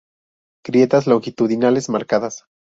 [0.65, 2.45] Grietas longitudinales marcadas.